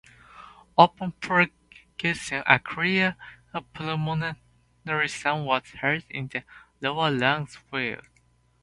[0.79, 1.11] Upon
[1.91, 3.15] percussion, a clear
[3.75, 4.35] pulmonary
[5.07, 6.41] sound was heard in the
[6.81, 8.07] lower lung fields.